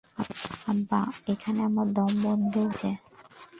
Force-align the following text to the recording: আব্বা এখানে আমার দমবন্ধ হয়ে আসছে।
আব্বা 0.71 0.99
এখানে 1.27 1.59
আমার 1.69 1.87
দমবন্ধ 1.95 2.53
হয়ে 2.55 2.67
আসছে। 2.67 2.89